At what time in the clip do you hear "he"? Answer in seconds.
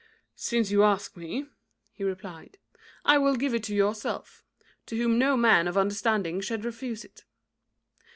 1.91-2.03